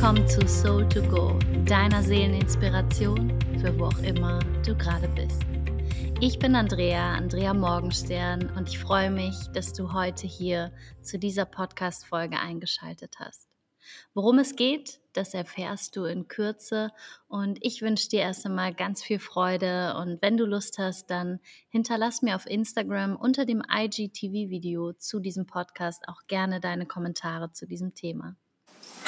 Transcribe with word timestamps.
willkommen 0.00 0.28
zu 0.28 0.46
Soul 0.46 0.88
to 0.88 1.02
Go, 1.02 1.36
deiner 1.64 2.04
Seeleninspiration 2.04 3.36
für 3.60 3.76
wo 3.76 3.86
auch 3.86 3.98
immer 3.98 4.38
du 4.64 4.76
gerade 4.76 5.08
bist. 5.08 5.42
Ich 6.20 6.38
bin 6.38 6.54
Andrea, 6.54 7.14
Andrea 7.14 7.52
Morgenstern 7.52 8.48
und 8.56 8.68
ich 8.68 8.78
freue 8.78 9.10
mich, 9.10 9.34
dass 9.54 9.72
du 9.72 9.92
heute 9.92 10.28
hier 10.28 10.70
zu 11.02 11.18
dieser 11.18 11.46
Podcast-Folge 11.46 12.38
eingeschaltet 12.38 13.16
hast. 13.18 13.48
Worum 14.14 14.38
es 14.38 14.54
geht, 14.54 15.00
das 15.14 15.34
erfährst 15.34 15.96
du 15.96 16.04
in 16.04 16.28
Kürze 16.28 16.92
und 17.26 17.58
ich 17.60 17.82
wünsche 17.82 18.08
dir 18.08 18.20
erst 18.20 18.46
einmal 18.46 18.72
ganz 18.74 19.02
viel 19.02 19.18
Freude 19.18 19.96
und 19.96 20.22
wenn 20.22 20.36
du 20.36 20.46
Lust 20.46 20.78
hast, 20.78 21.10
dann 21.10 21.40
hinterlass 21.70 22.22
mir 22.22 22.36
auf 22.36 22.46
Instagram 22.46 23.16
unter 23.16 23.44
dem 23.44 23.64
IGTV-Video 23.68 24.92
zu 24.92 25.18
diesem 25.18 25.46
Podcast 25.46 26.06
auch 26.06 26.22
gerne 26.28 26.60
deine 26.60 26.86
Kommentare 26.86 27.50
zu 27.50 27.66
diesem 27.66 27.96
Thema. 27.96 28.36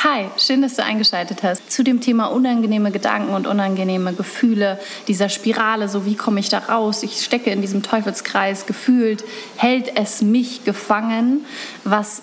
Hi, 0.03 0.31
schön, 0.39 0.63
dass 0.63 0.77
du 0.77 0.83
eingeschaltet 0.83 1.43
hast. 1.43 1.71
Zu 1.71 1.85
dem 1.85 2.01
Thema 2.01 2.27
unangenehme 2.27 2.91
Gedanken 2.91 3.35
und 3.35 3.47
unangenehme 3.47 4.15
Gefühle, 4.15 4.81
dieser 5.09 5.29
Spirale, 5.29 5.91
so 5.91 6.07
wie 6.07 6.15
komme 6.15 6.41
ich 6.41 6.49
da 6.49 6.59
raus? 6.59 7.03
Ich 7.03 7.23
stecke 7.23 7.51
in 7.51 7.61
diesem 7.61 7.83
Teufelskreis, 7.83 8.65
gefühlt. 8.65 9.23
Hält 9.57 9.99
es 9.99 10.23
mich 10.23 10.65
gefangen, 10.65 11.45
was 11.85 12.23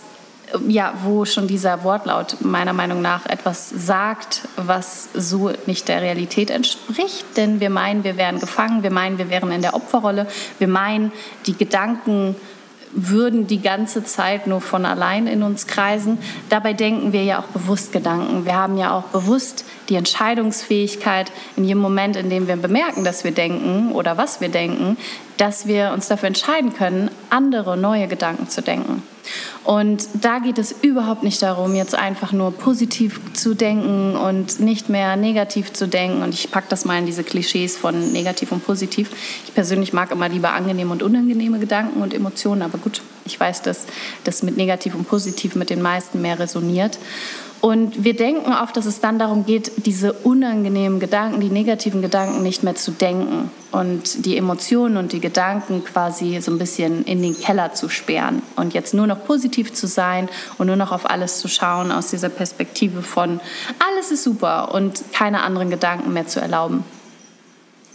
ja, 0.67 0.93
wo 1.03 1.25
schon 1.25 1.47
dieser 1.47 1.83
Wortlaut 1.83 2.37
meiner 2.41 2.73
Meinung 2.73 3.01
nach 3.01 3.25
etwas 3.25 3.69
sagt, 3.69 4.47
was 4.55 5.09
so 5.13 5.51
nicht 5.65 5.87
der 5.87 6.01
Realität 6.01 6.49
entspricht. 6.49 7.25
Denn 7.35 7.59
wir 7.59 7.69
meinen, 7.69 8.03
wir 8.03 8.17
wären 8.17 8.39
gefangen, 8.39 8.81
wir 8.83 8.91
meinen, 8.91 9.17
wir 9.17 9.29
wären 9.29 9.51
in 9.51 9.61
der 9.61 9.75
Opferrolle, 9.75 10.27
wir 10.59 10.67
meinen, 10.67 11.11
die 11.45 11.57
Gedanken 11.57 12.35
würden 12.91 13.47
die 13.47 13.61
ganze 13.61 14.03
Zeit 14.03 14.47
nur 14.47 14.61
von 14.61 14.85
allein 14.85 15.27
in 15.27 15.43
uns 15.43 15.67
kreisen. 15.67 16.17
Dabei 16.49 16.73
denken 16.73 17.13
wir 17.13 17.23
ja 17.23 17.39
auch 17.39 17.47
bewusst 17.47 17.91
Gedanken. 17.91 18.45
Wir 18.45 18.55
haben 18.55 18.77
ja 18.77 18.91
auch 18.91 19.03
bewusst 19.03 19.65
die 19.89 19.95
Entscheidungsfähigkeit 19.95 21.31
in 21.55 21.65
jedem 21.65 21.81
Moment, 21.81 22.15
in 22.15 22.29
dem 22.29 22.47
wir 22.47 22.55
bemerken, 22.55 23.03
dass 23.03 23.23
wir 23.23 23.31
denken 23.31 23.91
oder 23.91 24.17
was 24.17 24.41
wir 24.41 24.49
denken, 24.49 24.97
dass 25.37 25.67
wir 25.67 25.91
uns 25.93 26.07
dafür 26.07 26.27
entscheiden 26.27 26.73
können, 26.73 27.11
andere 27.29 27.77
neue 27.77 28.07
Gedanken 28.07 28.49
zu 28.49 28.61
denken. 28.61 29.03
Und 29.63 30.07
da 30.21 30.39
geht 30.39 30.57
es 30.57 30.71
überhaupt 30.71 31.23
nicht 31.23 31.41
darum, 31.41 31.75
jetzt 31.75 31.95
einfach 31.95 32.31
nur 32.31 32.51
positiv 32.51 33.19
zu 33.33 33.53
denken 33.53 34.15
und 34.15 34.59
nicht 34.59 34.89
mehr 34.89 35.15
negativ 35.15 35.73
zu 35.73 35.87
denken. 35.87 36.21
Und 36.21 36.33
ich 36.33 36.51
packe 36.51 36.67
das 36.69 36.85
mal 36.85 36.99
in 36.99 37.05
diese 37.05 37.23
Klischees 37.23 37.77
von 37.77 38.11
negativ 38.11 38.51
und 38.51 38.65
positiv. 38.65 39.09
Ich 39.45 39.53
persönlich 39.53 39.93
mag 39.93 40.11
immer 40.11 40.29
lieber 40.29 40.53
angenehme 40.53 40.91
und 40.91 41.03
unangenehme 41.03 41.59
Gedanken 41.59 42.01
und 42.01 42.13
Emotionen, 42.13 42.61
aber 42.61 42.77
gut, 42.77 43.01
ich 43.27 43.39
weiß, 43.39 43.61
dass 43.61 43.85
das 44.23 44.41
mit 44.41 44.57
negativ 44.57 44.95
und 44.95 45.07
positiv 45.07 45.55
mit 45.55 45.69
den 45.69 45.81
meisten 45.81 46.21
mehr 46.21 46.39
resoniert. 46.39 46.97
Und 47.59 48.03
wir 48.03 48.15
denken 48.15 48.53
oft, 48.53 48.77
dass 48.77 48.85
es 48.85 48.99
dann 48.99 49.17
darum 49.17 49.45
geht, 49.45 49.71
diese 49.85 50.13
unangenehmen 50.13 50.99
Gedanken, 50.99 51.41
die 51.41 51.49
negativen 51.49 52.01
Gedanken 52.01 52.43
nicht 52.43 52.61
mehr 52.63 52.75
zu 52.75 52.91
denken 52.91 53.49
und 53.71 54.25
die 54.25 54.37
Emotionen 54.37 54.97
und 54.97 55.11
die 55.11 55.19
Gedanken 55.19 55.83
quasi 55.83 56.39
so 56.39 56.51
ein 56.51 56.59
bisschen 56.59 57.03
in 57.05 57.21
den 57.21 57.37
Keller 57.39 57.73
zu 57.73 57.89
sperren 57.89 58.43
und 58.55 58.75
jetzt 58.75 58.93
nur 58.93 59.07
noch 59.07 59.25
positiv 59.25 59.73
zu 59.73 59.87
sein 59.87 60.29
und 60.59 60.67
nur 60.67 60.75
noch 60.75 60.91
auf 60.91 61.09
alles 61.09 61.39
zu 61.39 61.47
schauen 61.47 61.91
aus 61.91 62.11
dieser 62.11 62.29
Perspektive 62.29 63.01
von 63.01 63.39
alles 63.79 64.11
ist 64.11 64.23
super 64.23 64.73
und 64.73 65.03
keine 65.11 65.41
anderen 65.41 65.71
Gedanken 65.71 66.13
mehr 66.13 66.27
zu 66.27 66.39
erlauben. 66.39 66.83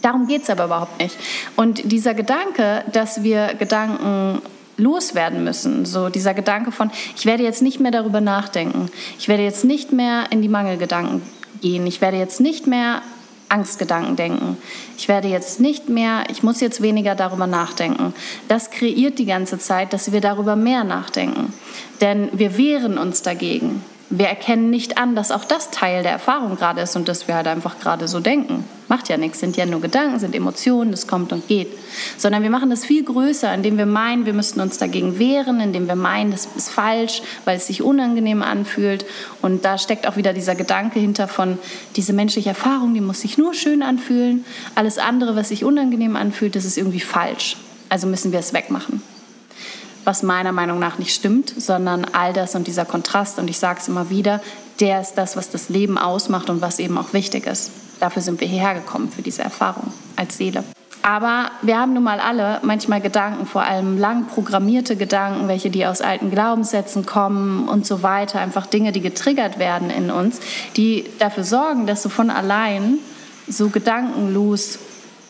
Darum 0.01 0.27
geht 0.27 0.43
es 0.43 0.49
aber 0.49 0.65
überhaupt 0.65 0.99
nicht. 0.99 1.17
Und 1.55 1.89
dieser 1.89 2.13
Gedanke, 2.13 2.83
dass 2.91 3.23
wir 3.23 3.53
Gedanken 3.53 4.41
loswerden 4.77 5.43
müssen. 5.43 5.85
So 5.85 6.09
dieser 6.09 6.33
Gedanke 6.33 6.71
von, 6.71 6.91
ich 7.15 7.25
werde 7.25 7.43
jetzt 7.43 7.61
nicht 7.61 7.79
mehr 7.79 7.91
darüber 7.91 8.21
nachdenken. 8.21 8.87
Ich 9.19 9.27
werde 9.27 9.43
jetzt 9.43 9.65
nicht 9.65 9.91
mehr 9.91 10.25
in 10.31 10.41
die 10.41 10.49
Mangelgedanken 10.49 11.21
gehen. 11.61 11.85
Ich 11.87 12.01
werde 12.01 12.17
jetzt 12.17 12.39
nicht 12.39 12.67
mehr 12.67 13.01
Angstgedanken 13.49 14.15
denken. 14.15 14.57
Ich 14.97 15.07
werde 15.07 15.27
jetzt 15.27 15.59
nicht 15.59 15.89
mehr, 15.89 16.23
ich 16.29 16.41
muss 16.43 16.59
jetzt 16.59 16.81
weniger 16.81 17.13
darüber 17.13 17.45
nachdenken. 17.45 18.13
Das 18.47 18.71
kreiert 18.71 19.19
die 19.19 19.25
ganze 19.25 19.59
Zeit, 19.59 19.93
dass 19.93 20.11
wir 20.11 20.21
darüber 20.21 20.55
mehr 20.55 20.83
nachdenken. 20.83 21.53
Denn 22.01 22.29
wir 22.33 22.57
wehren 22.57 22.97
uns 22.97 23.21
dagegen 23.21 23.83
wir 24.17 24.27
erkennen 24.27 24.69
nicht 24.69 24.99
an, 24.99 25.15
dass 25.15 25.31
auch 25.31 25.43
das 25.43 25.71
Teil 25.71 26.03
der 26.03 26.11
Erfahrung 26.11 26.55
gerade 26.55 26.81
ist 26.81 26.95
und 26.95 27.07
dass 27.07 27.27
wir 27.27 27.35
halt 27.35 27.47
einfach 27.47 27.79
gerade 27.79 28.07
so 28.07 28.19
denken. 28.19 28.63
Macht 28.93 29.09
ja 29.09 29.17
nichts, 29.17 29.39
sind 29.39 29.57
ja 29.57 29.65
nur 29.65 29.81
Gedanken, 29.81 30.19
sind 30.19 30.35
Emotionen, 30.35 30.91
das 30.91 31.07
kommt 31.07 31.33
und 31.33 31.47
geht. 31.47 31.69
Sondern 32.15 32.43
wir 32.43 32.51
machen 32.51 32.69
das 32.69 32.85
viel 32.85 33.03
größer, 33.03 33.51
indem 33.51 33.79
wir 33.79 33.87
meinen, 33.87 34.27
wir 34.27 34.33
müssten 34.33 34.61
uns 34.61 34.77
dagegen 34.77 35.17
wehren, 35.17 35.59
indem 35.61 35.87
wir 35.87 35.95
meinen, 35.95 36.29
das 36.29 36.47
ist 36.55 36.69
falsch, 36.69 37.23
weil 37.43 37.57
es 37.57 37.65
sich 37.65 37.81
unangenehm 37.81 38.43
anfühlt. 38.43 39.03
Und 39.41 39.65
da 39.65 39.79
steckt 39.79 40.07
auch 40.07 40.15
wieder 40.15 40.31
dieser 40.31 40.53
Gedanke 40.53 40.99
hinter 40.99 41.27
von, 41.27 41.57
diese 41.95 42.13
menschliche 42.13 42.49
Erfahrung, 42.49 42.93
die 42.93 43.01
muss 43.01 43.21
sich 43.21 43.39
nur 43.39 43.55
schön 43.55 43.81
anfühlen. 43.81 44.45
Alles 44.75 44.99
andere, 44.99 45.35
was 45.35 45.49
sich 45.49 45.63
unangenehm 45.63 46.15
anfühlt, 46.15 46.55
das 46.55 46.63
ist 46.63 46.77
irgendwie 46.77 46.99
falsch. 46.99 47.57
Also 47.89 48.05
müssen 48.05 48.31
wir 48.31 48.37
es 48.37 48.53
wegmachen 48.53 49.01
was 50.05 50.21
meiner 50.21 50.51
Meinung 50.51 50.79
nach 50.79 50.99
nicht 50.99 51.15
stimmt, 51.15 51.53
sondern 51.57 52.03
all 52.03 52.33
das 52.33 52.55
und 52.55 52.67
dieser 52.67 52.83
Kontrast, 52.83 53.39
und 53.39 53.49
ich 53.49 53.57
sage 53.57 53.79
es 53.79 53.87
immer 53.87 54.09
wieder, 54.09 54.41
der 54.81 54.99
ist 54.99 55.13
das, 55.13 55.37
was 55.37 55.49
das 55.49 55.69
Leben 55.69 55.97
ausmacht 55.97 56.49
und 56.49 56.59
was 56.59 56.79
eben 56.79 56.97
auch 56.97 57.13
wichtig 57.13 57.47
ist. 57.47 57.71
Dafür 57.99 58.21
sind 58.21 58.39
wir 58.39 58.47
hierher 58.47 58.75
gekommen, 58.75 59.09
für 59.09 59.21
diese 59.21 59.41
Erfahrung 59.41 59.91
als 60.15 60.37
Seele. 60.37 60.63
Aber 61.03 61.51
wir 61.61 61.77
haben 61.77 61.93
nun 61.93 62.03
mal 62.03 62.21
alle 62.21 62.59
manchmal 62.63 63.01
Gedanken, 63.01 63.45
vor 63.45 63.63
allem 63.63 63.97
lang 63.97 64.27
programmierte 64.27 64.95
Gedanken, 64.95 65.49
welche 65.49 65.69
die 65.69 65.85
aus 65.85 65.99
alten 65.99 66.31
Glaubenssätzen 66.31 67.05
kommen 67.05 67.67
und 67.67 67.85
so 67.85 68.03
weiter, 68.03 68.39
einfach 68.39 68.67
Dinge, 68.67 68.93
die 68.93 69.01
getriggert 69.01 69.59
werden 69.59 69.89
in 69.89 70.09
uns, 70.09 70.39
die 70.77 71.05
dafür 71.19 71.43
sorgen, 71.43 71.87
dass 71.87 72.03
so 72.03 72.09
von 72.09 72.29
allein 72.29 72.99
so 73.47 73.67
gedankenlos 73.67 74.79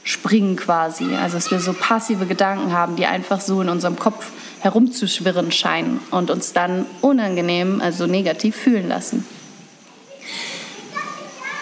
springen 0.03 0.57
quasi. 0.57 1.15
Also 1.15 1.37
dass 1.37 1.49
wir 1.49 1.59
so 1.59 1.73
passive 1.73 2.27
Gedanken 2.27 2.71
haben, 2.71 2.95
die 2.95 3.07
einfach 3.07 3.41
so 3.41 3.59
in 3.61 3.69
unserem 3.69 3.97
Kopf 3.97 4.31
herumzuschwirren 4.59 5.51
scheinen 5.51 5.99
und 6.11 6.29
uns 6.29 6.53
dann 6.53 6.85
unangenehm, 7.01 7.81
also 7.81 8.05
negativ 8.05 8.55
fühlen 8.55 8.89
lassen. 8.89 9.25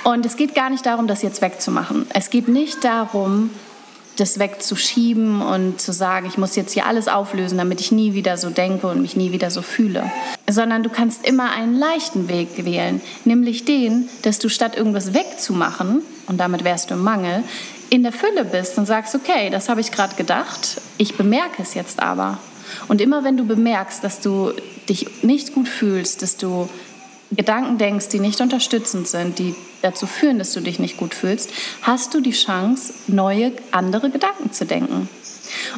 Und 0.04 0.26
es 0.26 0.36
geht 0.36 0.56
gar 0.56 0.70
nicht 0.70 0.86
darum, 0.86 1.08
das 1.08 1.22
jetzt 1.22 1.42
wegzumachen. 1.42 2.08
Es 2.14 2.30
geht 2.30 2.48
nicht 2.48 2.84
darum, 2.84 3.52
das 4.18 4.40
wegzuschieben 4.40 5.42
und 5.42 5.80
zu 5.80 5.94
sagen, 5.94 6.28
ich 6.28 6.38
muss 6.38 6.56
jetzt 6.56 6.74
hier 6.74 6.86
alles 6.86 7.08
auflösen, 7.08 7.58
damit 7.58 7.80
ich 7.80 7.92
nie 7.92 8.14
wieder 8.14 8.38
so 8.38 8.50
denke 8.50 8.88
und 8.88 9.02
mich 9.02 9.16
nie 9.16 9.32
wieder 9.32 9.52
so 9.52 9.62
fühle. 9.62 10.12
Sondern 10.50 10.84
du 10.84 10.90
kannst 10.90 11.26
immer 11.26 11.52
einen 11.52 11.78
leichten 11.78 12.28
Weg 12.28 12.66
wählen, 12.66 13.02
nämlich 13.26 13.66
den, 13.66 14.10
dass 14.24 14.40
du 14.40 14.50
statt 14.50 14.76
irgendwas 14.76 15.14
wegzumachen, 15.14 16.02
und 16.28 16.40
damit 16.40 16.64
wärst 16.64 16.90
du 16.90 16.96
im 16.96 17.04
Mangel, 17.04 17.44
in 17.90 18.04
der 18.04 18.12
Fülle 18.12 18.46
bist 18.46 18.78
und 18.78 18.86
sagst, 18.86 19.16
okay, 19.16 19.50
das 19.50 19.70
habe 19.70 19.82
ich 19.82 19.92
gerade 19.92 20.16
gedacht, 20.16 20.82
ich 20.98 21.16
bemerke 21.18 21.62
es 21.62 21.74
jetzt 21.74 22.02
aber 22.02 22.38
und 22.88 23.02
immer 23.02 23.24
wenn 23.24 23.38
du 23.38 23.46
bemerkst, 23.46 24.04
dass 24.04 24.20
du 24.20 24.52
dich 24.88 25.24
nicht 25.24 25.54
gut 25.54 25.68
fühlst, 25.68 26.22
dass 26.22 26.38
du 26.38 26.70
Gedanken 27.32 27.78
denkst, 27.78 28.10
die 28.10 28.20
nicht 28.20 28.42
unterstützend 28.42 29.08
sind, 29.08 29.40
die 29.40 29.56
dazu 29.82 30.06
führen, 30.06 30.40
dass 30.40 30.54
du 30.54 30.62
dich 30.62 30.80
nicht 30.80 30.98
gut 30.98 31.14
fühlst, 31.14 31.52
hast 31.82 32.14
du 32.14 32.22
die 32.22 32.32
Chance, 32.32 32.94
neue, 33.08 33.52
andere 33.72 34.10
Gedanken 34.10 34.52
zu 34.52 34.66
denken. 34.66 35.10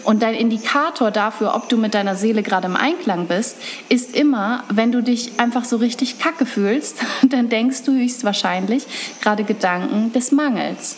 Und 0.03 0.21
dein 0.21 0.35
Indikator 0.35 1.11
dafür, 1.11 1.55
ob 1.55 1.69
du 1.69 1.77
mit 1.77 1.93
deiner 1.93 2.15
Seele 2.15 2.43
gerade 2.43 2.67
im 2.67 2.75
Einklang 2.75 3.27
bist, 3.27 3.57
ist 3.89 4.15
immer, 4.15 4.63
wenn 4.69 4.91
du 4.91 5.01
dich 5.01 5.39
einfach 5.39 5.65
so 5.65 5.77
richtig 5.77 6.19
kacke 6.19 6.45
fühlst, 6.45 6.97
dann 7.29 7.49
denkst 7.49 7.83
du 7.83 7.93
höchstwahrscheinlich 7.93 8.85
gerade 9.21 9.43
Gedanken 9.43 10.13
des 10.13 10.31
Mangels. 10.31 10.97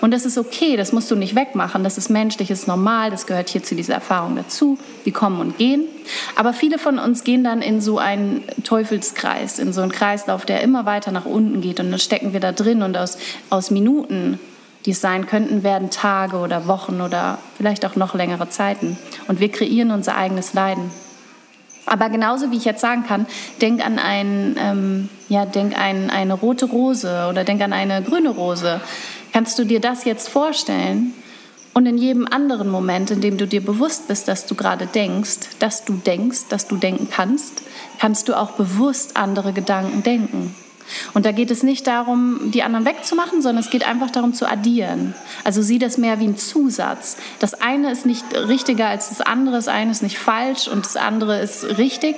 Und 0.00 0.12
das 0.12 0.24
ist 0.24 0.38
okay, 0.38 0.76
das 0.76 0.92
musst 0.92 1.10
du 1.10 1.16
nicht 1.16 1.34
wegmachen, 1.34 1.84
das 1.84 1.98
ist 1.98 2.10
menschlich, 2.10 2.48
das 2.48 2.60
ist 2.60 2.68
normal, 2.68 3.10
das 3.10 3.26
gehört 3.26 3.48
hier 3.48 3.62
zu 3.62 3.74
dieser 3.74 3.94
Erfahrung 3.94 4.36
dazu. 4.36 4.78
Die 5.04 5.12
kommen 5.12 5.40
und 5.40 5.58
gehen. 5.58 5.84
Aber 6.36 6.52
viele 6.52 6.78
von 6.78 6.98
uns 6.98 7.24
gehen 7.24 7.44
dann 7.44 7.62
in 7.62 7.80
so 7.80 7.98
einen 7.98 8.42
Teufelskreis, 8.64 9.58
in 9.58 9.72
so 9.72 9.82
einen 9.82 9.92
Kreislauf, 9.92 10.44
der 10.44 10.60
immer 10.62 10.86
weiter 10.86 11.12
nach 11.12 11.24
unten 11.24 11.60
geht. 11.60 11.80
Und 11.80 11.90
dann 11.90 12.00
stecken 12.00 12.32
wir 12.32 12.40
da 12.40 12.52
drin 12.52 12.82
und 12.82 12.96
aus, 12.96 13.18
aus 13.50 13.70
Minuten, 13.70 14.38
die 14.86 14.92
es 14.92 15.00
sein 15.00 15.26
könnten, 15.26 15.62
werden 15.62 15.90
Tage 15.90 16.38
oder 16.38 16.66
Wochen 16.66 17.00
oder 17.00 17.38
vielleicht 17.56 17.84
auch 17.84 17.96
noch 17.96 18.14
längere 18.14 18.48
Zeiten. 18.48 18.98
Und 19.28 19.40
wir 19.40 19.50
kreieren 19.50 19.90
unser 19.90 20.16
eigenes 20.16 20.54
Leiden. 20.54 20.90
Aber 21.86 22.08
genauso 22.08 22.50
wie 22.50 22.56
ich 22.56 22.64
jetzt 22.64 22.80
sagen 22.80 23.04
kann, 23.06 23.26
denk 23.60 23.84
an, 23.84 23.98
ein, 23.98 24.56
ähm, 24.58 25.08
ja, 25.28 25.44
denk 25.44 25.76
an 25.76 26.10
eine 26.10 26.34
rote 26.34 26.66
Rose 26.66 27.26
oder 27.28 27.44
denk 27.44 27.60
an 27.62 27.72
eine 27.72 28.02
grüne 28.02 28.30
Rose. 28.30 28.80
Kannst 29.32 29.58
du 29.58 29.64
dir 29.64 29.80
das 29.80 30.04
jetzt 30.04 30.28
vorstellen? 30.28 31.14
Und 31.72 31.86
in 31.86 31.98
jedem 31.98 32.26
anderen 32.26 32.68
Moment, 32.68 33.12
in 33.12 33.20
dem 33.20 33.38
du 33.38 33.46
dir 33.46 33.64
bewusst 33.64 34.08
bist, 34.08 34.26
dass 34.26 34.46
du 34.46 34.56
gerade 34.56 34.86
denkst, 34.86 35.38
dass 35.60 35.84
du 35.84 35.94
denkst, 35.94 36.48
dass 36.48 36.66
du 36.66 36.76
denken 36.76 37.08
kannst, 37.10 37.62
kannst 38.00 38.28
du 38.28 38.36
auch 38.36 38.52
bewusst 38.52 39.16
andere 39.16 39.52
Gedanken 39.52 40.02
denken. 40.02 40.54
Und 41.14 41.24
da 41.26 41.30
geht 41.30 41.52
es 41.52 41.62
nicht 41.62 41.86
darum, 41.86 42.50
die 42.50 42.64
anderen 42.64 42.84
wegzumachen, 42.84 43.42
sondern 43.42 43.62
es 43.62 43.70
geht 43.70 43.86
einfach 43.86 44.10
darum 44.10 44.34
zu 44.34 44.50
addieren. 44.50 45.14
Also 45.44 45.62
sieh 45.62 45.78
das 45.78 45.98
mehr 45.98 46.18
wie 46.18 46.26
ein 46.26 46.36
Zusatz. 46.36 47.16
Das 47.38 47.54
eine 47.54 47.92
ist 47.92 48.06
nicht 48.06 48.24
richtiger 48.34 48.88
als 48.88 49.10
das 49.10 49.20
andere, 49.20 49.56
das 49.56 49.68
eine 49.68 49.92
ist 49.92 50.02
nicht 50.02 50.18
falsch 50.18 50.66
und 50.66 50.84
das 50.84 50.96
andere 50.96 51.40
ist 51.40 51.78
richtig. 51.78 52.16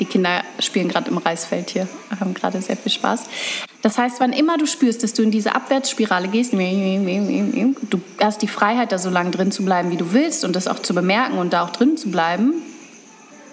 Die 0.00 0.04
Kinder 0.04 0.42
spielen 0.58 0.88
gerade 0.88 1.10
im 1.10 1.18
Reisfeld 1.18 1.70
hier, 1.70 1.88
haben 2.18 2.34
gerade 2.34 2.60
sehr 2.60 2.76
viel 2.76 2.92
Spaß. 2.92 3.24
Das 3.82 3.96
heißt, 3.96 4.18
wann 4.18 4.32
immer 4.32 4.58
du 4.58 4.66
spürst, 4.66 5.02
dass 5.04 5.14
du 5.14 5.22
in 5.22 5.30
diese 5.30 5.54
Abwärtsspirale 5.54 6.28
gehst, 6.28 6.52
du 6.52 8.00
hast 8.20 8.42
die 8.42 8.48
Freiheit, 8.48 8.90
da 8.90 8.98
so 8.98 9.08
lange 9.08 9.30
drin 9.30 9.52
zu 9.52 9.64
bleiben, 9.64 9.90
wie 9.90 9.96
du 9.96 10.12
willst 10.12 10.44
und 10.44 10.56
das 10.56 10.66
auch 10.66 10.80
zu 10.80 10.94
bemerken 10.94 11.38
und 11.38 11.52
da 11.52 11.62
auch 11.62 11.70
drin 11.70 11.96
zu 11.96 12.10
bleiben 12.10 12.54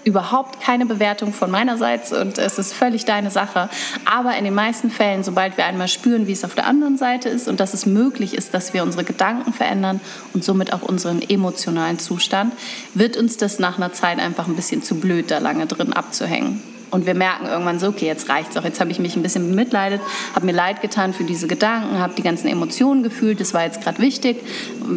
überhaupt 0.06 0.62
keine 0.62 0.86
Bewertung 0.86 1.34
von 1.34 1.52
meinerseits 1.52 2.14
und 2.14 2.38
es 2.38 2.60
ist 2.60 2.74
völlig 2.74 3.06
deine 3.06 3.32
Sache. 3.32 3.70
Aber 4.06 4.38
in 4.38 4.46
den 4.46 4.54
meisten 4.54 4.92
Fällen, 4.92 5.24
sobald 5.24 5.58
wir 5.58 5.66
einmal 5.66 5.88
spüren, 5.88 6.28
wie 6.28 6.32
es 6.32 6.46
auf 6.46 6.54
der 6.54 6.68
anderen 6.68 6.98
Seite 6.98 7.28
ist 7.28 7.48
und 7.48 7.60
dass 7.60 7.74
es 7.74 7.88
möglich 7.88 8.36
ist, 8.36 8.54
dass 8.54 8.74
wir 8.74 8.84
unsere 8.84 9.04
Gedanken 9.04 9.52
verändern 9.52 10.00
und 10.34 10.44
somit 10.44 10.72
auch 10.72 10.84
unseren 10.84 11.22
emotionalen 11.28 11.98
Zustand, 11.98 12.54
wird 12.94 13.18
uns 13.18 13.38
das 13.38 13.58
nach 13.58 13.78
einer 13.78 13.94
Zeit 13.94 14.20
einfach 14.20 14.48
ein 14.48 14.56
bisschen 14.56 14.84
zu 14.84 14.96
blöd, 14.96 15.32
da 15.32 15.40
lange 15.40 15.66
drin 15.66 15.92
abzuhängen. 15.92 16.62
Und 16.92 17.06
wir 17.06 17.16
merken 17.16 17.48
irgendwann 17.48 17.80
so, 17.80 17.88
okay, 17.88 18.06
jetzt 18.06 18.30
reicht's 18.30 18.56
auch. 18.58 18.64
Jetzt 18.64 18.80
habe 18.80 18.92
ich 18.92 19.00
mich 19.00 19.16
ein 19.16 19.24
bisschen 19.24 19.50
bemitleidet, 19.50 20.02
habe 20.34 20.46
mir 20.46 20.52
leid 20.54 20.82
getan 20.82 21.14
für 21.14 21.24
diese 21.24 21.48
Gedanken, 21.48 22.00
habe 22.00 22.14
die 22.16 22.24
ganzen 22.24 22.48
Emotionen 22.48 23.04
gefühlt. 23.04 23.40
Das 23.40 23.54
war 23.54 23.64
jetzt 23.64 23.82
gerade 23.82 24.00
wichtig. 24.00 24.38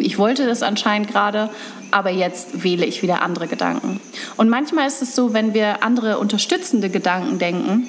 Ich 0.00 0.18
wollte 0.18 0.46
das 0.46 0.62
anscheinend 0.62 1.08
gerade, 1.08 1.50
aber 1.90 2.10
jetzt 2.10 2.62
wähle 2.62 2.84
ich 2.84 3.02
wieder 3.02 3.22
andere 3.22 3.46
Gedanken. 3.46 4.00
Und 4.36 4.48
manchmal 4.48 4.86
ist 4.86 5.02
es 5.02 5.14
so, 5.14 5.32
wenn 5.32 5.54
wir 5.54 5.82
andere 5.82 6.18
unterstützende 6.18 6.90
Gedanken 6.90 7.38
denken, 7.38 7.88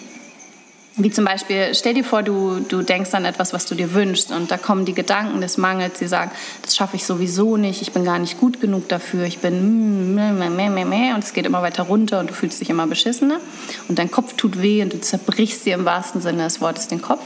wie 1.00 1.12
zum 1.12 1.26
Beispiel, 1.26 1.74
stell 1.74 1.94
dir 1.94 2.04
vor, 2.04 2.24
du, 2.24 2.60
du 2.60 2.82
denkst 2.82 3.14
an 3.14 3.24
etwas, 3.24 3.54
was 3.54 3.66
du 3.66 3.74
dir 3.74 3.94
wünschst 3.94 4.32
und 4.32 4.52
da 4.52 4.58
kommen 4.58 4.84
die 4.84 4.94
Gedanken 4.94 5.40
des 5.40 5.58
Mangels, 5.58 6.00
die 6.00 6.08
sagen, 6.08 6.32
das 6.62 6.76
schaffe 6.76 6.98
ich 6.98 7.06
sowieso 7.06 7.56
nicht, 7.56 7.82
ich 7.82 7.94
bin 7.94 8.04
gar 8.04 8.20
nicht 8.20 8.38
gut 8.40 8.60
genug 8.60 8.90
dafür, 8.90 9.24
ich 9.24 9.40
bin 9.40 10.20
und 10.20 11.24
es 11.24 11.34
geht 11.34 11.46
immer 11.46 11.62
weiter 11.62 11.84
runter 11.84 12.20
und 12.20 12.30
du 12.30 12.34
fühlst 12.34 12.60
dich 12.60 12.70
immer 12.70 12.86
beschissener 12.86 13.40
und 13.88 13.98
dein 13.98 14.12
Kopf 14.12 14.34
tut 14.34 14.62
weh 14.62 14.82
und 14.82 14.94
du 14.94 15.00
zerbrichst 15.00 15.66
dir 15.66 15.76
im 15.76 15.86
wahrsten 15.86 16.22
Sinne 16.22 16.44
des 16.44 16.60
Wortes 16.62 16.88
den 16.88 17.02
Kopf. 17.02 17.24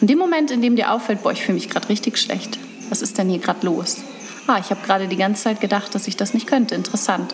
Und 0.00 0.08
dem 0.08 0.18
Moment, 0.18 0.50
in 0.50 0.62
dem 0.62 0.76
dir 0.76 0.90
auffällt, 0.90 1.22
boah, 1.22 1.32
ich 1.32 1.42
fühle 1.42 1.54
mich 1.54 1.68
gerade 1.68 1.88
richtig 1.88 2.18
schlecht, 2.18 2.58
was 2.88 3.02
ist 3.02 3.18
denn 3.18 3.28
hier 3.28 3.38
gerade 3.38 3.66
los? 3.66 3.98
Ah, 4.46 4.58
ich 4.58 4.70
habe 4.70 4.80
gerade 4.84 5.06
die 5.06 5.16
ganze 5.16 5.44
Zeit 5.44 5.60
gedacht, 5.60 5.94
dass 5.94 6.08
ich 6.08 6.16
das 6.16 6.34
nicht 6.34 6.48
könnte. 6.48 6.74
Interessant. 6.74 7.32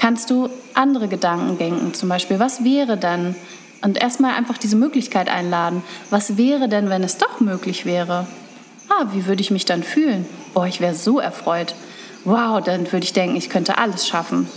Kannst 0.00 0.30
du 0.30 0.48
andere 0.74 1.06
Gedanken 1.06 1.58
denken? 1.58 1.94
Zum 1.94 2.08
Beispiel, 2.08 2.40
was 2.40 2.64
wäre 2.64 2.96
dann, 2.96 3.36
und 3.82 4.00
erstmal 4.00 4.34
einfach 4.34 4.58
diese 4.58 4.76
Möglichkeit 4.76 5.28
einladen. 5.28 5.82
Was 6.10 6.36
wäre 6.36 6.68
denn, 6.68 6.90
wenn 6.90 7.02
es 7.02 7.18
doch 7.18 7.40
möglich 7.40 7.84
wäre? 7.86 8.26
Ah, 8.88 9.06
wie 9.12 9.26
würde 9.26 9.40
ich 9.40 9.50
mich 9.50 9.64
dann 9.64 9.82
fühlen? 9.82 10.26
Boah, 10.52 10.66
ich 10.66 10.80
wäre 10.80 10.94
so 10.94 11.20
erfreut. 11.20 11.74
Wow, 12.24 12.62
dann 12.62 12.90
würde 12.92 13.04
ich 13.04 13.12
denken, 13.12 13.36
ich 13.36 13.48
könnte 13.48 13.78
alles 13.78 14.06
schaffen. 14.06 14.48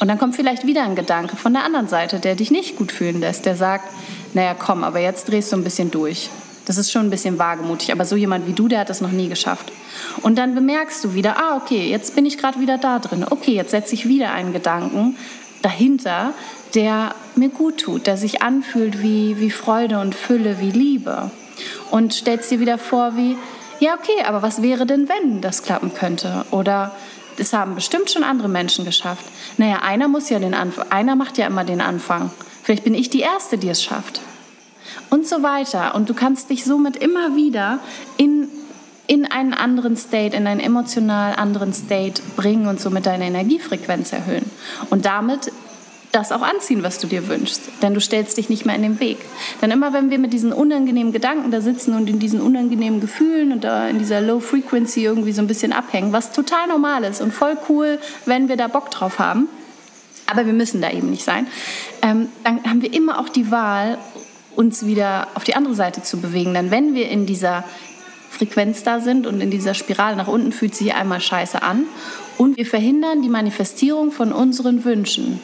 Und 0.00 0.08
dann 0.08 0.18
kommt 0.18 0.34
vielleicht 0.34 0.66
wieder 0.66 0.82
ein 0.82 0.96
Gedanke 0.96 1.36
von 1.36 1.52
der 1.52 1.64
anderen 1.64 1.88
Seite, 1.88 2.18
der 2.18 2.34
dich 2.34 2.50
nicht 2.50 2.76
gut 2.76 2.90
fühlen 2.90 3.20
lässt, 3.20 3.46
der 3.46 3.56
sagt, 3.56 3.88
naja, 4.32 4.54
komm, 4.54 4.82
aber 4.82 5.00
jetzt 5.00 5.28
drehst 5.28 5.52
du 5.52 5.56
ein 5.56 5.64
bisschen 5.64 5.90
durch. 5.90 6.30
Das 6.66 6.78
ist 6.78 6.90
schon 6.90 7.06
ein 7.06 7.10
bisschen 7.10 7.38
wagemutig, 7.38 7.92
aber 7.92 8.04
so 8.04 8.16
jemand 8.16 8.46
wie 8.46 8.54
du, 8.54 8.68
der 8.68 8.80
hat 8.80 8.90
das 8.90 9.00
noch 9.00 9.10
nie 9.10 9.28
geschafft. 9.28 9.70
Und 10.22 10.36
dann 10.36 10.54
bemerkst 10.54 11.04
du 11.04 11.14
wieder, 11.14 11.36
ah, 11.36 11.56
okay, 11.56 11.88
jetzt 11.90 12.14
bin 12.14 12.26
ich 12.26 12.38
gerade 12.38 12.58
wieder 12.58 12.78
da 12.78 12.98
drin. 12.98 13.24
Okay, 13.28 13.52
jetzt 13.52 13.70
setze 13.70 13.94
ich 13.94 14.08
wieder 14.08 14.32
einen 14.32 14.52
Gedanken 14.52 15.16
dahinter, 15.62 16.32
der 16.74 17.14
mir 17.36 17.48
gut 17.48 17.78
tut, 17.78 18.06
der 18.06 18.16
sich 18.16 18.42
anfühlt 18.42 19.02
wie, 19.02 19.38
wie 19.38 19.50
Freude 19.50 19.98
und 20.00 20.14
Fülle, 20.14 20.60
wie 20.60 20.70
Liebe. 20.70 21.30
Und 21.90 22.12
stellst 22.12 22.50
dir 22.50 22.60
wieder 22.60 22.78
vor, 22.78 23.16
wie, 23.16 23.36
ja, 23.80 23.94
okay, 23.94 24.24
aber 24.24 24.42
was 24.42 24.62
wäre 24.62 24.86
denn, 24.86 25.08
wenn 25.08 25.40
das 25.40 25.62
klappen 25.62 25.94
könnte? 25.94 26.44
Oder 26.50 26.92
das 27.36 27.52
haben 27.52 27.74
bestimmt 27.74 28.10
schon 28.10 28.24
andere 28.24 28.48
Menschen 28.48 28.84
geschafft. 28.84 29.24
Naja, 29.56 29.80
einer 29.82 30.08
muss 30.08 30.30
ja 30.30 30.38
den 30.38 30.54
Anfang, 30.54 30.90
einer 30.90 31.16
macht 31.16 31.38
ja 31.38 31.46
immer 31.46 31.64
den 31.64 31.80
Anfang. 31.80 32.30
Vielleicht 32.62 32.84
bin 32.84 32.94
ich 32.94 33.10
die 33.10 33.20
Erste, 33.20 33.58
die 33.58 33.68
es 33.68 33.82
schafft. 33.82 34.20
Und 35.10 35.26
so 35.26 35.42
weiter. 35.42 35.94
Und 35.94 36.08
du 36.08 36.14
kannst 36.14 36.50
dich 36.50 36.64
somit 36.64 36.96
immer 36.96 37.36
wieder 37.36 37.78
in, 38.16 38.48
in 39.06 39.30
einen 39.30 39.52
anderen 39.52 39.96
State, 39.96 40.36
in 40.36 40.46
einen 40.46 40.60
emotional 40.60 41.34
anderen 41.34 41.72
State 41.72 42.22
bringen 42.36 42.68
und 42.68 42.80
somit 42.80 43.06
deine 43.06 43.26
Energiefrequenz 43.26 44.12
erhöhen. 44.12 44.50
Und 44.90 45.04
damit 45.04 45.52
das 46.14 46.32
auch 46.32 46.42
anziehen, 46.42 46.82
was 46.82 46.98
du 46.98 47.06
dir 47.06 47.28
wünschst. 47.28 47.62
Denn 47.82 47.94
du 47.94 48.00
stellst 48.00 48.36
dich 48.36 48.48
nicht 48.48 48.64
mehr 48.64 48.76
in 48.76 48.82
den 48.82 49.00
Weg. 49.00 49.18
Denn 49.60 49.70
immer 49.70 49.92
wenn 49.92 50.10
wir 50.10 50.18
mit 50.18 50.32
diesen 50.32 50.52
unangenehmen 50.52 51.12
Gedanken 51.12 51.50
da 51.50 51.60
sitzen 51.60 51.94
und 51.94 52.08
in 52.08 52.18
diesen 52.18 52.40
unangenehmen 52.40 53.00
Gefühlen 53.00 53.52
und 53.52 53.64
da 53.64 53.88
in 53.88 53.98
dieser 53.98 54.20
Low 54.20 54.40
Frequency 54.40 55.04
irgendwie 55.04 55.32
so 55.32 55.42
ein 55.42 55.48
bisschen 55.48 55.72
abhängen, 55.72 56.12
was 56.12 56.32
total 56.32 56.68
normal 56.68 57.04
ist 57.04 57.20
und 57.20 57.32
voll 57.32 57.56
cool, 57.68 57.98
wenn 58.26 58.48
wir 58.48 58.56
da 58.56 58.68
Bock 58.68 58.90
drauf 58.90 59.18
haben, 59.18 59.48
aber 60.26 60.46
wir 60.46 60.52
müssen 60.52 60.80
da 60.80 60.90
eben 60.90 61.10
nicht 61.10 61.24
sein, 61.24 61.46
ähm, 62.02 62.28
dann 62.44 62.62
haben 62.64 62.82
wir 62.82 62.92
immer 62.92 63.18
auch 63.18 63.28
die 63.28 63.50
Wahl, 63.50 63.98
uns 64.56 64.86
wieder 64.86 65.28
auf 65.34 65.44
die 65.44 65.56
andere 65.56 65.74
Seite 65.74 66.02
zu 66.02 66.18
bewegen. 66.18 66.54
Denn 66.54 66.70
wenn 66.70 66.94
wir 66.94 67.08
in 67.08 67.26
dieser 67.26 67.64
Frequenz 68.34 68.82
da 68.82 69.00
sind 69.00 69.26
und 69.26 69.40
in 69.40 69.50
dieser 69.50 69.74
Spirale 69.74 70.16
nach 70.16 70.28
unten 70.28 70.52
fühlt 70.52 70.74
sich 70.74 70.94
einmal 70.94 71.20
scheiße 71.20 71.62
an 71.62 71.86
und 72.36 72.56
wir 72.56 72.66
verhindern 72.66 73.22
die 73.22 73.28
Manifestierung 73.28 74.10
von 74.10 74.32
unseren 74.32 74.84
Wünschen, 74.84 75.40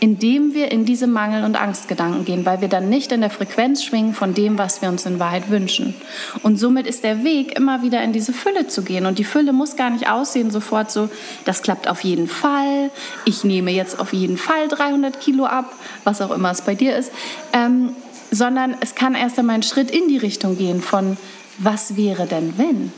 indem 0.00 0.52
wir 0.52 0.70
in 0.70 0.84
diese 0.84 1.06
Mangel- 1.06 1.44
und 1.44 1.56
Angstgedanken 1.56 2.24
gehen, 2.26 2.44
weil 2.44 2.60
wir 2.60 2.68
dann 2.68 2.90
nicht 2.90 3.12
in 3.12 3.22
der 3.22 3.30
Frequenz 3.30 3.82
schwingen 3.82 4.12
von 4.12 4.34
dem, 4.34 4.58
was 4.58 4.82
wir 4.82 4.90
uns 4.90 5.06
in 5.06 5.18
Wahrheit 5.18 5.48
wünschen. 5.48 5.94
Und 6.42 6.58
somit 6.58 6.86
ist 6.86 7.02
der 7.02 7.24
Weg, 7.24 7.56
immer 7.56 7.82
wieder 7.82 8.02
in 8.02 8.12
diese 8.12 8.34
Fülle 8.34 8.66
zu 8.66 8.82
gehen. 8.82 9.06
Und 9.06 9.18
die 9.18 9.24
Fülle 9.24 9.54
muss 9.54 9.76
gar 9.76 9.88
nicht 9.88 10.10
aussehen 10.10 10.50
sofort 10.50 10.90
so, 10.90 11.08
das 11.46 11.62
klappt 11.62 11.88
auf 11.88 12.02
jeden 12.02 12.28
Fall, 12.28 12.90
ich 13.24 13.44
nehme 13.44 13.70
jetzt 13.70 13.98
auf 13.98 14.12
jeden 14.12 14.36
Fall 14.36 14.68
300 14.68 15.18
Kilo 15.20 15.46
ab, 15.46 15.72
was 16.04 16.20
auch 16.20 16.30
immer 16.30 16.50
es 16.50 16.60
bei 16.60 16.74
dir 16.74 16.96
ist, 16.96 17.10
ähm, 17.54 17.90
sondern 18.30 18.76
es 18.80 18.94
kann 18.94 19.14
erst 19.14 19.38
einmal 19.38 19.54
einen 19.54 19.62
Schritt 19.62 19.90
in 19.90 20.08
die 20.08 20.18
Richtung 20.18 20.58
gehen 20.58 20.82
von, 20.82 21.16
was 21.58 21.96
wäre 21.96 22.26
denn 22.26 22.54
wenn? 22.56 22.92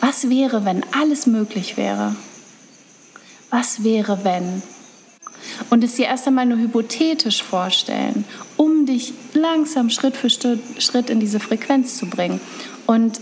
Was 0.00 0.28
wäre, 0.28 0.64
wenn 0.64 0.84
alles 0.92 1.26
möglich 1.26 1.76
wäre? 1.76 2.14
Was 3.50 3.84
wäre, 3.84 4.24
wenn? 4.24 4.62
Und 5.70 5.84
es 5.84 5.94
dir 5.94 6.06
erst 6.06 6.26
einmal 6.26 6.46
nur 6.46 6.58
hypothetisch 6.58 7.42
vorstellen, 7.42 8.24
um 8.56 8.86
dich 8.86 9.12
langsam 9.34 9.90
Schritt 9.90 10.16
für 10.16 10.30
Schritt 10.30 11.10
in 11.10 11.20
diese 11.20 11.40
Frequenz 11.40 11.96
zu 11.96 12.06
bringen. 12.06 12.40
Und 12.86 13.20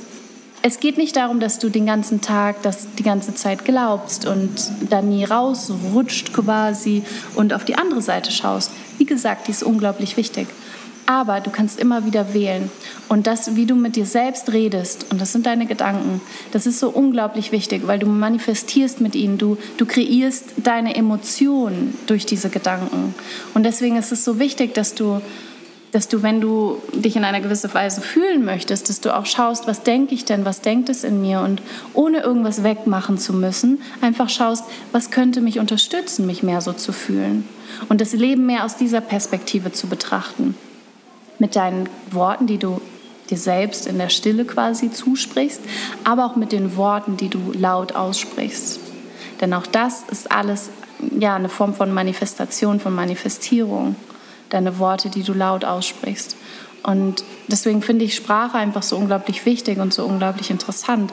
es 0.63 0.81
geht 0.81 0.97
nicht 0.97 1.17
darum, 1.17 1.41
dass 1.41 1.59
du 1.59 1.69
den 1.69 1.85
ganzen 1.85 2.23
Tag 2.23 2.63
das 2.63 2.87
die 2.99 3.03
ganze 3.03 3.35
Zeit 3.35 3.67
glaubst 3.67 4.27
und 4.27 4.71
dann 4.89 5.11
nie 5.11 5.25
rausrutscht 5.25 6.33
quasi 6.33 7.03
und 7.35 7.53
auf 7.53 7.67
die 7.67 7.75
andere 7.75 8.01
Seite 8.01 8.31
schaust. 8.31 8.71
Wie 8.97 9.05
gesagt, 9.05 9.47
die 9.47 9.51
ist 9.51 9.63
unglaublich 9.63 10.17
wichtig. 10.17 10.49
Aber 11.07 11.41
du 11.41 11.51
kannst 11.51 11.79
immer 11.79 12.07
wieder 12.07 12.33
wählen. 12.33 12.71
Und 13.09 13.27
das, 13.27 13.57
wie 13.57 13.67
du 13.67 13.75
mit 13.75 13.97
dir 13.97 14.07
selbst 14.07 14.53
redest, 14.53 15.07
und 15.11 15.21
das 15.21 15.33
sind 15.33 15.45
deine 15.45 15.67
Gedanken, 15.67 16.23
das 16.53 16.67
ist 16.67 16.81
so 16.81 16.89
unglaublich 16.89 17.53
wichtig, 17.53 17.87
weil 17.87 17.99
du 17.99 18.07
manifestierst 18.07 19.01
mit 19.01 19.15
ihnen, 19.15 19.37
du, 19.37 19.59
du 19.77 19.85
kreierst 19.85 20.55
deine 20.57 20.95
Emotionen 20.95 21.97
durch 22.07 22.25
diese 22.25 22.49
Gedanken. 22.49 23.15
Und 23.53 23.65
deswegen 23.65 23.97
ist 23.97 24.13
es 24.13 24.25
so 24.25 24.39
wichtig, 24.39 24.73
dass 24.73 24.95
du, 24.95 25.21
dass 25.93 26.09
du, 26.09 26.23
wenn 26.23 26.41
du 26.41 26.81
dich 26.95 27.17
in 27.17 27.25
einer 27.25 27.43
gewissen 27.43 27.73
Weise 27.75 28.01
fühlen 28.01 28.43
möchtest, 28.47 28.89
dass 28.89 29.03
du 29.03 29.15
auch 29.15 29.27
schaust, 29.27 29.67
was 29.67 29.83
denke 29.83 30.15
ich 30.15 30.25
denn, 30.25 30.47
was 30.47 30.63
denkt 30.63 30.89
es 30.89 31.05
in 31.05 31.21
mir 31.21 31.41
und 31.41 31.61
ohne 31.93 32.21
irgendwas 32.21 32.65
wegmachen 32.65 33.19
zu 33.19 33.35
müssen, 33.35 33.83
einfach 34.01 34.31
schaust, 34.31 34.65
was 34.91 35.11
könnte 35.11 35.43
mich 35.43 35.59
unterstützen, 35.61 36.27
mich 36.27 36.43
mehr 36.43 36.63
so 36.63 36.73
zu 36.73 36.93
fühlen 36.93 37.47
und 37.91 38.01
das 38.01 38.15
Leben 38.15 38.47
mehr 38.47 38.65
aus 38.65 38.77
dieser 38.77 39.03
Perspektive 39.03 39.71
zu 39.71 39.87
betrachten 39.87 40.57
mit 41.39 41.57
deinen 41.57 41.89
Worten, 42.11 42.47
die 42.47 42.59
du 42.59 42.81
dir 43.31 43.39
selbst 43.39 43.87
in 43.87 43.99
der 43.99 44.11
Stille 44.11 44.45
quasi 44.45 44.91
zusprichst, 44.91 45.61
aber 46.05 46.27
auch 46.27 46.37
mit 46.37 46.53
den 46.53 46.77
Worten, 46.77 47.17
die 47.17 47.29
du 47.29 47.53
laut 47.53 47.95
aussprichst. 47.95 48.81
Denn 49.41 49.55
auch 49.55 49.67
das 49.67 50.03
ist 50.11 50.31
alles 50.31 50.71
ja, 51.19 51.35
eine 51.35 51.49
Form 51.49 51.75
von 51.75 51.93
Manifestation, 51.93 52.81
von 52.81 52.95
Manifestierung. 52.95 53.97
Deine 54.51 54.79
Worte, 54.79 55.09
die 55.09 55.23
du 55.23 55.33
laut 55.33 55.65
aussprichst. 55.65 56.37
Und 56.83 57.25
deswegen 57.49 57.83
finde 57.83 58.05
ich 58.05 58.15
Sprache 58.15 58.59
einfach 58.59 58.83
so 58.83 58.97
unglaublich 58.97 59.47
wichtig 59.47 59.79
und 59.79 59.93
so 59.93 60.05
unglaublich 60.05 60.51
interessant 60.51 61.13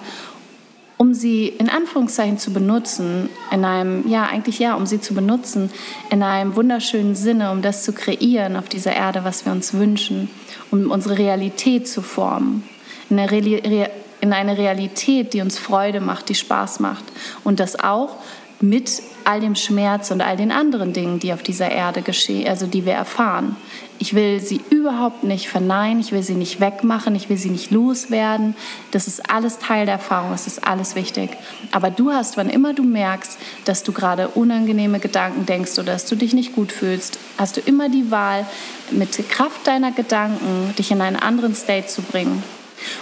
um 1.01 1.15
sie 1.15 1.47
in 1.47 1.67
Anführungszeichen 1.67 2.37
zu 2.37 2.53
benutzen, 2.53 3.27
in 3.49 3.65
einem, 3.65 4.07
ja, 4.07 4.27
eigentlich 4.27 4.59
ja, 4.59 4.75
um 4.75 4.85
sie 4.85 5.01
zu 5.01 5.15
benutzen, 5.15 5.71
in 6.11 6.21
einem 6.21 6.55
wunderschönen 6.55 7.15
Sinne, 7.15 7.49
um 7.49 7.63
das 7.63 7.83
zu 7.83 7.91
kreieren 7.91 8.55
auf 8.55 8.69
dieser 8.69 8.93
Erde, 8.93 9.23
was 9.23 9.43
wir 9.43 9.51
uns 9.51 9.73
wünschen, 9.73 10.29
um 10.69 10.91
unsere 10.91 11.17
Realität 11.17 11.87
zu 11.87 12.03
formen. 12.03 12.69
In 13.09 13.17
eine, 13.17 13.89
in 14.19 14.31
eine 14.31 14.59
Realität, 14.59 15.33
die 15.33 15.41
uns 15.41 15.57
Freude 15.57 16.01
macht, 16.01 16.29
die 16.29 16.35
Spaß 16.35 16.79
macht. 16.81 17.05
Und 17.43 17.59
das 17.59 17.79
auch 17.79 18.17
mit 18.59 19.01
all 19.25 19.39
dem 19.39 19.55
Schmerz 19.55 20.11
und 20.11 20.21
all 20.21 20.37
den 20.37 20.51
anderen 20.51 20.93
Dingen, 20.93 21.19
die 21.19 21.33
auf 21.33 21.43
dieser 21.43 21.71
Erde 21.71 22.01
geschehen, 22.01 22.47
also 22.47 22.67
die 22.67 22.85
wir 22.85 22.93
erfahren. 22.93 23.55
Ich 23.99 24.15
will 24.15 24.39
sie 24.39 24.61
überhaupt 24.71 25.23
nicht 25.23 25.47
verneinen, 25.47 25.99
ich 25.99 26.11
will 26.11 26.23
sie 26.23 26.33
nicht 26.33 26.59
wegmachen, 26.59 27.13
ich 27.15 27.29
will 27.29 27.37
sie 27.37 27.51
nicht 27.51 27.69
loswerden. 27.69 28.55
Das 28.89 29.07
ist 29.07 29.29
alles 29.29 29.59
Teil 29.59 29.85
der 29.85 29.95
Erfahrung, 29.95 30.31
das 30.31 30.47
ist 30.47 30.65
alles 30.65 30.95
wichtig. 30.95 31.29
Aber 31.71 31.91
du 31.91 32.11
hast, 32.11 32.35
wann 32.35 32.49
immer 32.49 32.73
du 32.73 32.83
merkst, 32.83 33.37
dass 33.65 33.83
du 33.83 33.91
gerade 33.91 34.29
unangenehme 34.29 34.99
Gedanken 34.99 35.45
denkst 35.45 35.73
oder 35.73 35.93
dass 35.93 36.07
du 36.07 36.15
dich 36.15 36.33
nicht 36.33 36.55
gut 36.55 36.71
fühlst, 36.71 37.19
hast 37.37 37.57
du 37.57 37.61
immer 37.61 37.89
die 37.89 38.09
Wahl, 38.09 38.45
mit 38.89 39.29
Kraft 39.29 39.67
deiner 39.67 39.91
Gedanken 39.91 40.73
dich 40.77 40.91
in 40.91 41.01
einen 41.01 41.15
anderen 41.15 41.53
State 41.53 41.87
zu 41.87 42.01
bringen. 42.01 42.43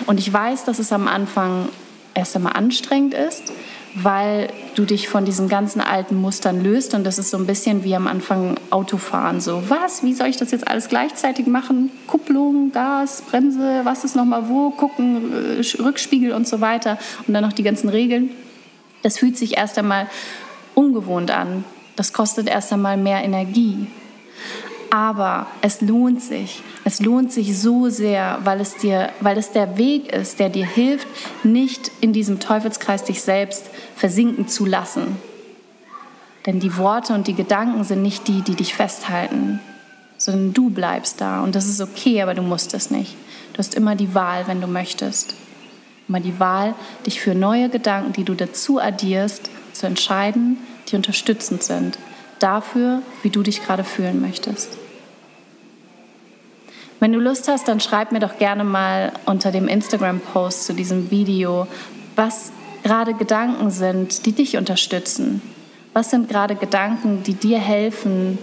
Und 0.05 0.19
ich 0.19 0.31
weiß, 0.31 0.65
dass 0.65 0.79
es 0.79 0.91
am 0.91 1.07
Anfang 1.07 1.69
erst 2.13 2.35
einmal 2.35 2.53
anstrengend 2.53 3.13
ist, 3.13 3.53
weil 3.95 4.49
du 4.75 4.85
dich 4.85 5.09
von 5.09 5.25
diesen 5.25 5.49
ganzen 5.49 5.81
alten 5.81 6.15
Mustern 6.15 6.63
löst. 6.63 6.93
Und 6.93 7.03
das 7.03 7.17
ist 7.17 7.31
so 7.31 7.37
ein 7.37 7.45
bisschen 7.45 7.83
wie 7.83 7.95
am 7.95 8.07
Anfang 8.07 8.55
Autofahren. 8.69 9.41
So, 9.41 9.63
was? 9.69 10.03
Wie 10.03 10.13
soll 10.13 10.27
ich 10.27 10.37
das 10.37 10.51
jetzt 10.51 10.67
alles 10.67 10.89
gleichzeitig 10.89 11.47
machen? 11.47 11.91
Kupplung, 12.07 12.71
Gas, 12.71 13.23
Bremse, 13.29 13.81
was 13.83 14.03
ist 14.03 14.15
nochmal 14.15 14.47
wo? 14.49 14.69
Gucken, 14.71 15.59
äh, 15.59 15.81
Rückspiegel 15.81 16.33
und 16.33 16.47
so 16.47 16.61
weiter. 16.61 16.97
Und 17.27 17.33
dann 17.33 17.43
noch 17.43 17.53
die 17.53 17.63
ganzen 17.63 17.89
Regeln. 17.89 18.31
Das 19.01 19.17
fühlt 19.17 19.37
sich 19.37 19.57
erst 19.57 19.77
einmal 19.77 20.07
ungewohnt 20.75 21.31
an. 21.31 21.63
Das 21.95 22.13
kostet 22.13 22.47
erst 22.47 22.71
einmal 22.71 22.97
mehr 22.97 23.23
Energie. 23.23 23.87
Aber 24.91 25.47
es 25.61 25.81
lohnt 25.81 26.21
sich. 26.21 26.63
Es 26.83 26.99
lohnt 26.99 27.31
sich 27.31 27.59
so 27.59 27.89
sehr, 27.89 28.39
weil 28.43 28.59
es, 28.59 28.77
dir, 28.77 29.09
weil 29.19 29.37
es 29.37 29.51
der 29.51 29.77
Weg 29.77 30.11
ist, 30.11 30.39
der 30.39 30.49
dir 30.49 30.65
hilft, 30.65 31.07
nicht 31.43 31.91
in 32.01 32.13
diesem 32.13 32.39
Teufelskreis 32.39 33.03
dich 33.03 33.21
selbst 33.21 33.65
versinken 33.95 34.47
zu 34.47 34.65
lassen. 34.65 35.17
Denn 36.45 36.59
die 36.59 36.77
Worte 36.77 37.13
und 37.13 37.27
die 37.27 37.35
Gedanken 37.35 37.83
sind 37.83 38.01
nicht 38.01 38.27
die, 38.27 38.41
die 38.41 38.55
dich 38.55 38.73
festhalten, 38.73 39.59
sondern 40.17 40.53
du 40.53 40.69
bleibst 40.69 41.21
da. 41.21 41.41
Und 41.41 41.53
das 41.53 41.67
ist 41.67 41.81
okay, 41.81 42.21
aber 42.21 42.33
du 42.33 42.41
musst 42.41 42.73
es 42.73 42.89
nicht. 42.89 43.15
Du 43.53 43.59
hast 43.59 43.75
immer 43.75 43.95
die 43.95 44.15
Wahl, 44.15 44.47
wenn 44.47 44.61
du 44.61 44.67
möchtest. 44.67 45.35
Immer 46.07 46.21
die 46.21 46.39
Wahl, 46.39 46.73
dich 47.05 47.21
für 47.21 47.35
neue 47.35 47.69
Gedanken, 47.69 48.13
die 48.13 48.23
du 48.23 48.33
dazu 48.33 48.79
addierst, 48.79 49.49
zu 49.73 49.85
entscheiden, 49.85 50.57
die 50.87 50.95
unterstützend 50.95 51.61
sind. 51.61 51.99
Dafür, 52.39 53.01
wie 53.21 53.29
du 53.29 53.43
dich 53.43 53.63
gerade 53.63 53.83
fühlen 53.83 54.21
möchtest. 54.21 54.77
Wenn 56.99 57.13
du 57.13 57.19
Lust 57.19 57.47
hast, 57.47 57.67
dann 57.67 57.79
schreib 57.79 58.11
mir 58.11 58.19
doch 58.19 58.37
gerne 58.37 58.63
mal 58.63 59.13
unter 59.25 59.51
dem 59.51 59.67
Instagram-Post 59.67 60.65
zu 60.65 60.73
diesem 60.73 61.11
Video, 61.11 61.67
was 62.15 62.51
gerade 62.83 63.13
Gedanken 63.13 63.71
sind, 63.71 64.25
die 64.25 64.33
dich 64.33 64.57
unterstützen. 64.57 65.41
Was 65.93 66.09
sind 66.09 66.29
gerade 66.29 66.55
Gedanken, 66.55 67.23
die 67.23 67.33
dir 67.33 67.59
helfen, 67.59 68.37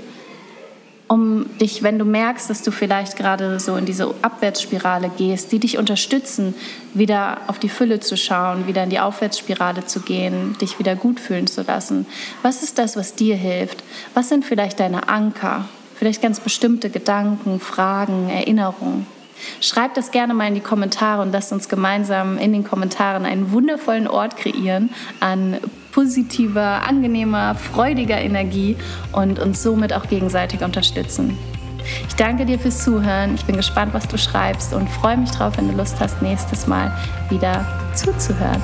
um 1.09 1.47
dich, 1.61 1.83
wenn 1.83 1.99
du 1.99 2.05
merkst, 2.05 2.51
dass 2.51 2.63
du 2.63 2.71
vielleicht 2.73 3.17
gerade 3.17 3.61
so 3.61 3.77
in 3.77 3.87
diese 3.87 4.13
Abwärtsspirale 4.23 5.11
gehst, 5.17 5.53
die 5.53 5.61
dich 5.61 5.79
unterstützen, 5.79 6.55
wieder 6.95 7.43
auf 7.47 7.59
die 7.59 7.69
Fülle 7.69 8.01
zu 8.01 8.17
schauen, 8.17 8.67
wieder 8.67 8.83
in 8.83 8.91
die 8.91 8.99
Aufwärtsspirale 8.99 9.87
zu 9.87 10.01
gehen, 10.01 10.57
dich 10.61 10.79
wieder 10.79 10.97
gut 10.97 11.21
fühlen 11.21 11.47
zu 11.47 11.63
lassen. 11.63 12.07
Was 12.43 12.63
ist 12.63 12.79
das, 12.79 12.97
was 12.97 13.15
dir 13.15 13.37
hilft? 13.37 13.85
Was 14.15 14.29
sind 14.29 14.45
vielleicht 14.45 14.81
deine 14.81 15.09
Anker? 15.09 15.69
Vielleicht 15.95 16.23
ganz 16.23 16.41
bestimmte 16.41 16.91
Gedanken, 16.91 17.61
Fragen, 17.61 18.29
Erinnerungen. 18.29 19.07
Schreibt 19.61 19.97
das 19.97 20.11
gerne 20.11 20.35
mal 20.35 20.49
in 20.49 20.55
die 20.55 20.61
Kommentare 20.61 21.23
und 21.23 21.33
lasst 21.33 21.53
uns 21.53 21.69
gemeinsam 21.69 22.39
in 22.39 22.53
den 22.53 22.65
Kommentaren 22.65 23.25
einen 23.25 23.53
wundervollen 23.53 24.09
Ort 24.09 24.37
kreieren 24.37 24.91
an 25.21 25.59
positiver, 25.97 26.87
angenehmer, 26.87 27.55
freudiger 27.55 28.21
Energie 28.21 28.77
und 29.13 29.39
uns 29.39 29.63
somit 29.63 29.95
auch 29.95 30.07
gegenseitig 30.09 30.61
unterstützen. 30.61 31.39
Ich 32.07 32.15
danke 32.17 32.45
dir 32.45 32.59
fürs 32.59 32.85
Zuhören. 32.85 33.35
Ich 33.35 33.47
bin 33.47 33.57
gespannt, 33.57 33.95
was 33.95 34.07
du 34.07 34.19
schreibst 34.19 34.75
und 34.75 34.91
freue 34.91 35.17
mich 35.17 35.31
drauf, 35.31 35.57
wenn 35.57 35.69
du 35.69 35.75
Lust 35.75 35.99
hast, 35.99 36.21
nächstes 36.21 36.67
Mal 36.67 36.93
wieder 37.31 37.65
zuzuhören. 37.95 38.61